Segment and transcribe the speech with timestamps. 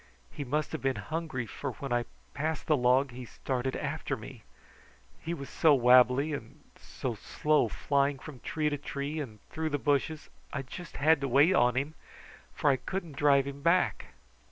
[0.31, 4.41] He must have been hungry, for when I passed the log he started after me.
[5.19, 9.77] He was so wabbly, and so slow flying from tree to tree and through the
[9.77, 11.93] bushes, I just had to wait on him,
[12.51, 14.15] for I couldn't drive him back."